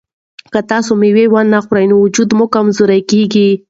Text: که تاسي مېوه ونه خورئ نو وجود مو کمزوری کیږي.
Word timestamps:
که 0.53 0.59
تاسي 0.69 0.93
مېوه 1.01 1.23
ونه 1.33 1.59
خورئ 1.65 1.85
نو 1.89 1.95
وجود 2.05 2.29
مو 2.37 2.45
کمزوری 2.55 3.01
کیږي. 3.11 3.49